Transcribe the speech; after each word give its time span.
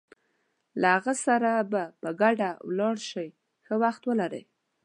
له 0.79 0.87
هغه 0.95 1.13
سره 1.25 1.51
به 1.71 1.83
په 2.01 2.09
ګډه 2.21 2.49
ولاړ 2.67 2.95
شې، 3.09 3.27
ښه 3.65 3.75
وخت 3.83 4.01
ولرئ. 4.05 4.43